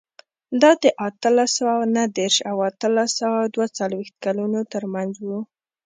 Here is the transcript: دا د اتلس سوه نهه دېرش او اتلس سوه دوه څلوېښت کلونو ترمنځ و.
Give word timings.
دا 0.61 0.71
د 0.81 0.83
اتلس 1.07 1.49
سوه 1.59 1.73
نهه 1.95 2.07
دېرش 2.17 2.37
او 2.49 2.55
اتلس 2.69 3.09
سوه 3.21 3.39
دوه 3.53 3.67
څلوېښت 3.77 4.15
کلونو 4.25 4.59
ترمنځ 4.73 5.13
و. 5.27 5.29